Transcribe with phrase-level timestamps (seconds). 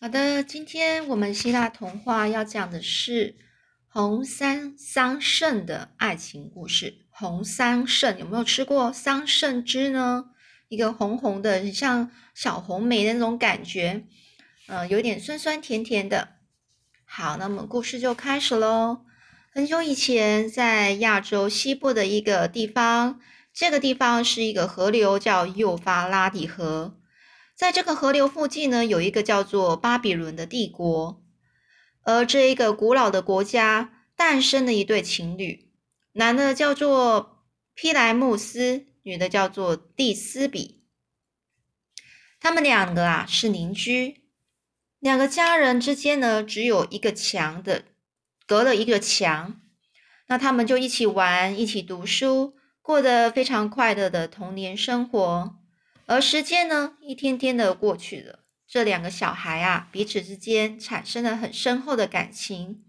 [0.00, 3.36] 好的，今天我们希腊童话要讲的是
[3.88, 7.06] 红三桑葚的爱情故事。
[7.08, 10.26] 红桑葚有没有吃过桑葚汁呢？
[10.68, 14.04] 一个红红的，像小红莓的那种感觉，
[14.66, 16.34] 呃，有点酸酸甜甜的。
[17.06, 19.06] 好，那么故事就开始喽。
[19.50, 23.20] 很久以前，在亚洲西部的一个地方，
[23.54, 26.98] 这个地方是一个河流，叫幼发拉底河。
[27.54, 31.22] 在这个河流附近呢，有一个叫做巴比伦的帝国。
[32.02, 35.70] 而这一个古老的国家诞生了一对情侣，
[36.12, 40.84] 男的叫做皮莱穆斯，女的叫做蒂斯比。
[42.40, 44.22] 他们两个啊是邻居，
[44.98, 47.84] 两个家人之间呢只有一个墙的。
[48.46, 49.62] 隔了一个墙，
[50.26, 55.63] 那他们就一起玩，一起读书，过得非常快乐的童年生活。
[56.06, 62.84] 而时间呢，一天天的过去了，这两个小孩啊，彼此之间产生了很深厚的感情。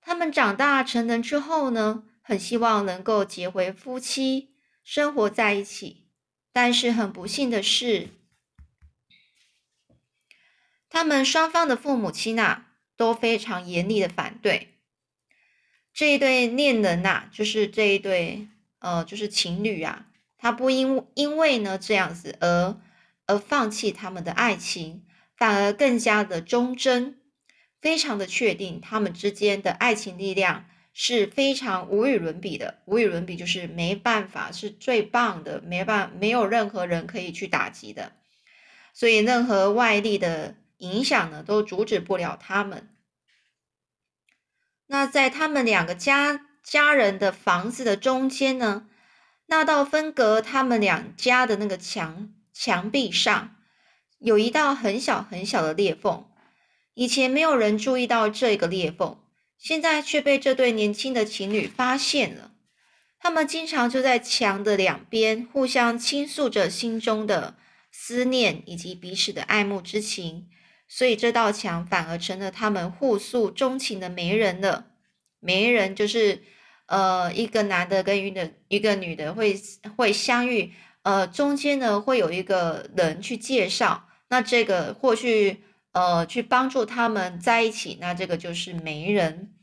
[0.00, 4.54] 他们长大成人之后呢，很希望能够结为夫妻，
[4.84, 6.08] 生活在一起。
[6.52, 8.08] 但是很不幸的是，
[10.88, 12.66] 他们双方的父母亲啊。
[12.98, 14.74] 都非常严厉的反对
[15.94, 18.48] 这一对恋人呐，就是这一对
[18.80, 22.80] 呃，就是情侣啊，他不因因为呢这样子而
[23.26, 25.04] 而放弃他们的爱情，
[25.36, 27.18] 反而更加的忠贞，
[27.80, 38.12] 非常的确定他们之间的爱情力量是非常无与伦比的，无与伦比就是没办法是最棒的，没办没有任何人可以去打击的，
[38.94, 40.54] 所以任何外力的。
[40.80, 42.88] 影响呢，都阻止不了他们。
[44.86, 48.88] 那在他们两个家家人的房子的中间呢，
[49.48, 53.56] 那道分隔他们两家的那个墙墙壁上，
[54.18, 56.26] 有一道很小很小的裂缝。
[56.94, 59.18] 以前没有人注意到这个裂缝，
[59.58, 62.52] 现在却被这对年轻的情侣发现了。
[63.18, 67.56] 他们经常就在墙的两边互相倾诉着心中的
[67.90, 70.48] 思念以及彼此的爱慕之情。
[70.86, 74.86] 所以这道墙反而成了他们互诉衷情的媒人了。
[75.40, 76.42] 媒人就是，
[76.88, 79.56] 呃，一个男的跟一个一个女的会
[79.96, 80.72] 会相遇，
[81.02, 85.62] 呃，中间呢会有一个人去介绍，那这个或去
[85.92, 89.54] 呃去帮助他们在一起，那这个就是媒人。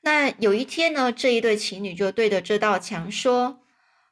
[0.00, 3.60] 那有一天呢，这一对情侣就对着这道墙说：“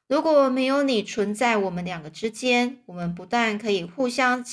[0.06, 4.44] 如果没有你存在我们两个之间，我们不但可以互相。”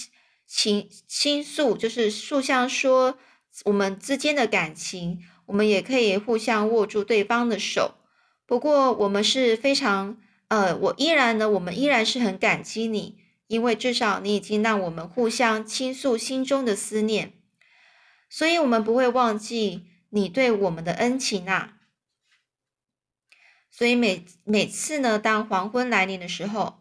[0.49, 3.19] 倾倾诉就是互相说
[3.65, 7.95] 我们之间的感情，我们也可以互相握住对方的手。
[8.45, 17.33] 不过我们是非常呃，我依然呢，我们依然是很感激你，因为至少你已经让我们互相倾诉心中的思念，
[18.29, 21.73] 所以我们不会忘记你对我们的恩情啊。
[23.69, 26.79] 所以每每次呢，当黄昏来临的时候。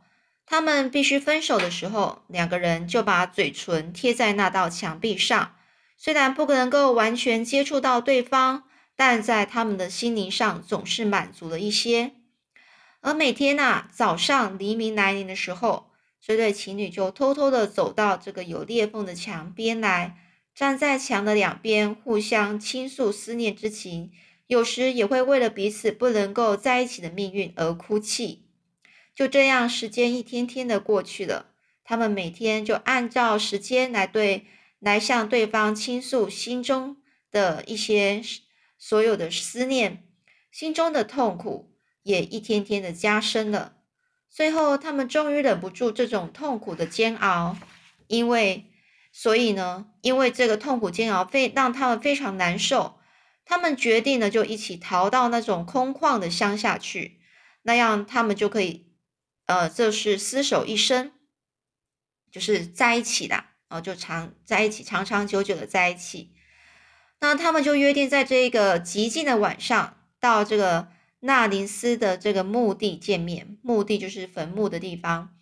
[0.49, 5.56] 他们必须分手的时候，两个人就把嘴唇贴在那道墙壁上。
[5.97, 8.65] 虽然不能够完全接触到对方，
[8.95, 12.13] 但在他们的心灵上总是满足了一些。
[13.01, 15.91] 而每天呐，早上黎明来临的时候，
[16.21, 20.17] 这对情侣就偷偷的走到这个有裂缝的墙边来，
[20.55, 24.11] 站在墙的两边，互相倾诉思念之情。
[24.49, 28.45] 有时也会为了彼此不能够在一起的命运而哭泣。
[29.15, 31.47] 就这样，时间一天天的过去了。
[31.85, 34.47] 他们每天就按照时间来对
[34.87, 36.99] 来向对方倾诉心中
[37.33, 38.23] 的一些
[38.79, 40.07] 所有的思念，
[40.53, 41.75] 心中的痛苦
[42.05, 43.79] 也一天天的加深了。
[44.31, 47.57] 最后，他们终于忍不住这种痛苦的煎熬，
[48.07, 48.71] 因为
[49.11, 53.01] 所以呢，因为这个痛苦煎熬非让他们非常难受，
[53.45, 57.19] 他们决定呢就一起逃到那种空旷的乡下去，
[57.63, 58.87] 那样他们就可以。
[59.47, 61.11] 呃，这是厮守一生，
[62.31, 66.33] 就是在一起的，然后就长在一起，长长久久的在一起。
[67.21, 70.89] 那他们就约定在这个极静的晚上，到这个
[71.21, 73.57] 纳林斯的这个墓地见面。
[73.63, 75.35] 墓地就是坟墓的地方。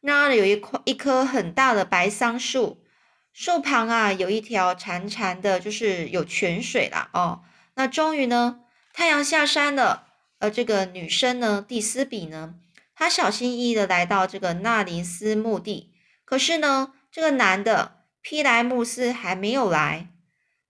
[0.00, 2.84] 那有一块一棵很大的白桑树，
[3.32, 7.42] 树旁啊有一条潺潺的，就是有泉水啦哦。
[7.74, 8.60] 那终于呢，
[8.92, 10.08] 太阳下山了，
[10.40, 12.56] 呃这个女生呢，蒂斯比呢。
[12.94, 15.92] 她小心翼翼的来到这个纳林斯墓地，
[16.24, 20.08] 可是呢，这个男的皮莱穆斯还没有来，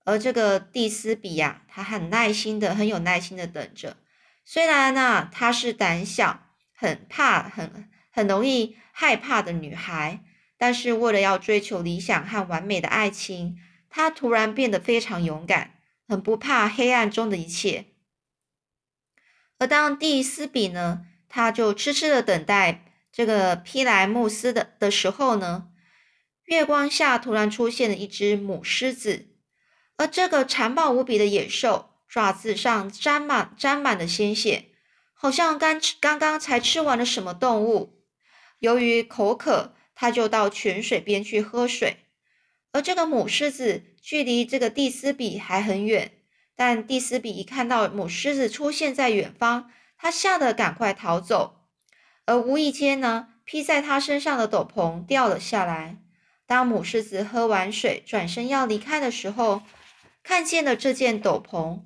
[0.04, 3.96] 而这个蒂斯比呀，他很耐心的、很有耐心的等着。
[4.44, 6.42] 虽然呢，她是胆小、
[6.74, 10.22] 很怕、很很容易害怕的女孩，
[10.58, 13.56] 但是为了要追求理想和完美的爱情，
[13.88, 17.86] 他突然变得非常勇敢，很不怕黑暗中的一切。
[19.58, 25.68] 而当蒂斯比呢，他就痴痴的等待这个皮莱穆斯的的时候呢，
[26.44, 29.28] 月光下突然出现了一只母狮子，
[29.96, 34.66] 而这个残暴无比的野兽，爪子上沾满沾满了鲜血，
[35.14, 38.02] 好像刚吃刚刚才吃完了什么动物。
[38.58, 41.98] 由于口渴，他就到泉水边去喝水。
[42.72, 46.12] 而这个母狮子距离这个蒂斯比还很远，
[46.54, 51.68] 但蒂斯比一看到母狮子出现在远方，他吓得赶快逃走。
[52.26, 56.03] 而无意间呢，披在他身上的斗篷掉了下来。
[56.46, 59.62] 当母狮子喝完水，转身要离开的时候，
[60.22, 61.82] 看见了这件斗篷。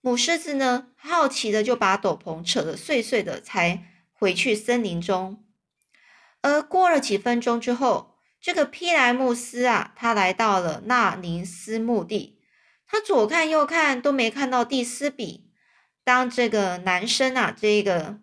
[0.00, 5.44] 母狮子呢，好奇的就把斗篷扯得碎碎的，才回去森林中。
[6.40, 12.40] 而过了几分钟之后，这个皮莱姆斯啊，他来到了纳宁斯墓地。
[12.86, 15.50] 他左看右看都没看到蒂斯比。
[16.04, 18.20] 当这个男生啊，这个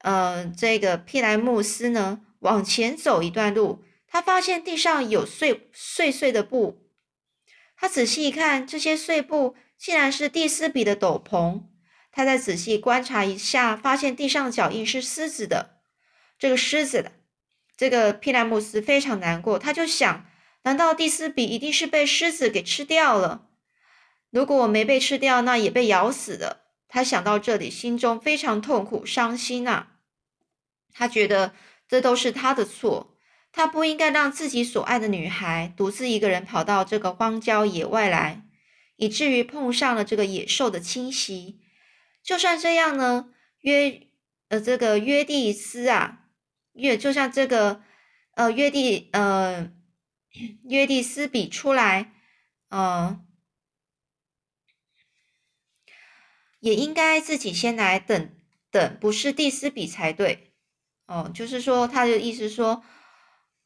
[0.00, 6.86] 呃，这个皮莱姆斯呢，往前走一段路，他发现地上有碎碎碎的布。
[7.74, 11.62] 他仔细一看，这些碎布竟然是蒂斯比的斗篷。
[12.10, 15.80] 他再仔细观察一下，发现地上的脚印是狮子的。
[16.38, 17.12] 这个狮子的。
[17.74, 20.26] 这个皮莱姆斯非常难过，他就想：
[20.64, 23.48] 难道蒂斯比一定是被狮子给吃掉了？
[24.28, 26.64] 如果我没被吃掉，那也被咬死了。
[26.86, 29.92] 他想到这里，心中非常痛苦、伤心啊！
[30.92, 31.54] 他觉得
[31.88, 33.11] 这都是他的错，
[33.52, 38.44] 他不应该让自己所爱的女孩独自一个人跑到这个荒郊野外来，
[38.96, 41.60] 以至于碰上了这个野兽的侵袭。
[42.22, 44.08] 就算这样呢，约
[44.48, 46.20] 呃，这个约蒂斯啊。
[46.74, 47.82] 约就像这个，
[48.30, 49.70] 呃，约蒂，呃，
[50.64, 52.14] 约蒂斯比出来，
[52.70, 53.22] 呃，
[56.60, 58.30] 也应该自己先来等
[58.70, 60.54] 等，不是蒂斯比才对。
[61.04, 62.82] 哦，就是说他的意思说，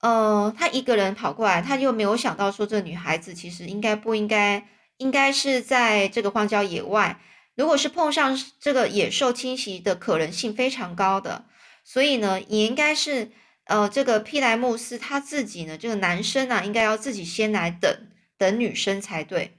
[0.00, 7.18] 呃，他一个人跑过来，他又没有想到说这女孩子其实应该不应该，应该是在这个荒郊野外，
[7.54, 11.46] 如果是碰上这个野兽侵袭的可能性非常高的。
[11.82, 13.30] 所以呢，也应该是，
[13.64, 19.58] 呃，这个皮莱穆斯他自己呢，这个男生啊，应该要自己先来等等女生才对。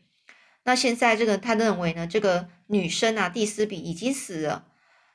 [0.63, 4.65] 那现在这个他认为呢，这个女生啊，蒂斯比已经死了。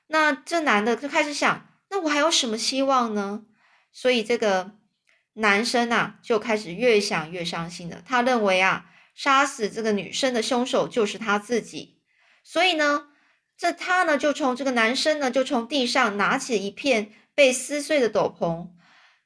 [0.06, 3.42] 那这男的就开始想，那我还有什么希望呢？
[3.92, 4.72] 所以这个
[5.34, 8.02] 男生啊，就开始越想越伤心了。
[8.06, 12.00] 他认为啊，杀死这个女生的凶手就是他自己。
[12.42, 13.08] 所以呢。
[13.54, 18.70] 这他呢，就从这个男生呢，就从地上拿起一片被撕碎的斗篷，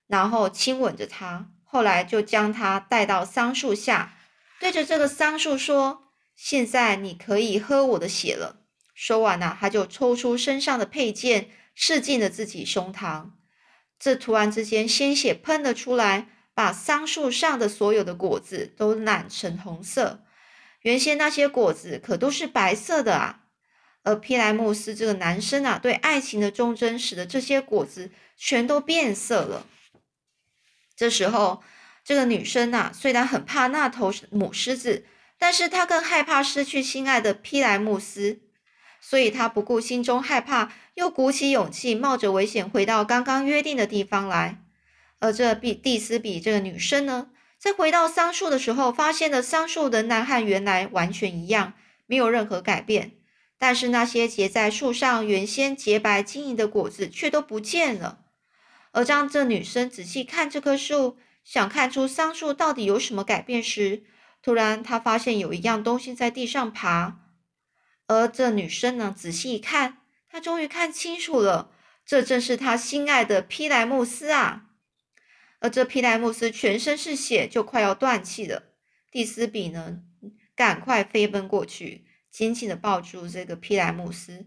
[0.09, 1.49] 然后亲吻着他。
[1.65, 4.19] 后来就将他带到桑树下，
[4.61, 13.31] 对着这个桑树说：“现在你可以喝我的血了。”说完呢，他就抽出身上的佩剑，刺进了自己胸膛。
[13.99, 20.23] 这突然之间，鲜血喷了出来，把桑树上的所有的果子都染成红色。
[20.83, 23.41] 原先那些果子可都是白色的啊！
[24.05, 29.67] 而皮莱姆斯这个男生啊，对爱情的忠贞，使得这些果子全都变色了。
[30.95, 31.65] 这时候，
[32.05, 35.05] 这个女生啊，虽然很怕那头母狮子，
[35.39, 38.41] 但是她更害怕失去心爱的皮莱姆斯，
[39.09, 44.65] 所以她不顾心中害怕，又鼓起勇气，冒着危险回到刚刚约定的地方来。
[45.21, 51.75] 而这比蒂斯比这个女生呢，在回到桑树的时候，发现了桑树仍然和原来完全一样，
[52.07, 53.13] 没有任何改变。
[53.57, 58.23] 但是那些结在树上原先洁白晶莹的果子却都不见了。
[58.91, 64.03] 而当这女生仔细看这棵树，想看出桑树到底有什么改变时，
[64.43, 67.21] 突然她发现有一样东西在地上爬。
[68.07, 69.99] 而这女生呢，仔细一看，
[70.29, 71.73] 她终于看清楚了，
[72.05, 74.71] 这正是她心爱的皮莱穆斯啊！
[75.61, 78.65] 而这皮莱穆斯全身是血，就快要断气了。
[79.11, 80.01] 蒂斯比呢，
[80.55, 82.05] 赶快飞奔过去。
[82.31, 84.47] 紧紧的抱住这个皮莱姆斯，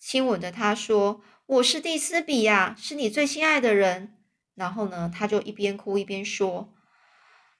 [0.00, 4.16] 亲吻着他说：“我是蒂斯比呀，是你最心爱的人。”
[4.56, 6.74] 然后呢，他就一边哭一边说：“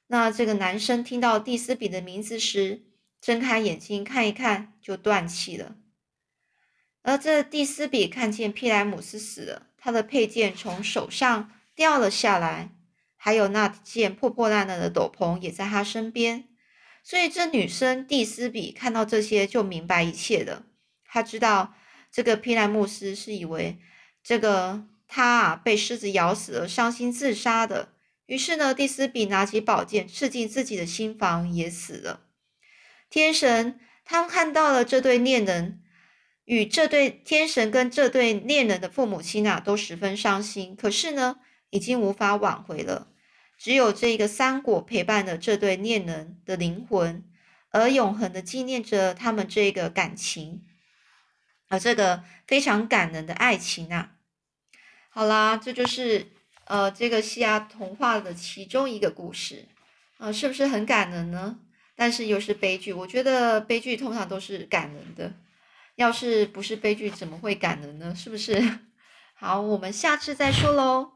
[0.08, 2.86] 那这个男生听到蒂斯比的名字时，
[3.20, 5.76] 睁开眼睛看一看，就断气了。
[7.02, 12.70] 而这蒂斯比看见皮莱姆斯死了，他的佩剑从手上掉了下来，
[13.16, 16.48] 还有那件破破烂烂的斗篷也在他身边。”
[17.04, 20.64] 所以，这女生蒂斯比看到这些就明白一切了。
[21.04, 21.74] 她知道
[22.10, 23.78] 这个皮莱姆斯是以为
[24.24, 27.92] 这个他啊被狮子咬死了伤心自杀的，
[28.26, 32.25] 于是呢，蒂斯比拿起宝剑刺进自己的心房，也死了。
[33.08, 35.82] 天神他们看到了这对恋人，
[36.44, 40.76] 与这对天神跟这对恋人的父母亲啊，都十分伤心。
[40.76, 41.36] 可是呢，
[41.70, 43.08] 已经无法挽回了。
[43.58, 47.24] 只有这个三果陪伴了这对恋人的灵魂，
[47.70, 50.66] 而永恒的纪念着他们这个感情，
[51.68, 54.12] 而这个非常感人的爱情啊。
[55.08, 56.32] 好啦，这就是
[56.66, 59.66] 呃这个西亚童话的其中一个故事，
[60.18, 61.58] 呃，是不是很感人呢？
[61.96, 62.92] 但是又是悲剧。
[62.92, 65.32] 我觉得悲剧通常都是感人的，
[65.96, 68.14] 要是不是悲剧，怎么会感人呢？
[68.14, 68.78] 是不是？
[69.34, 71.15] 好，我们下次再说喽。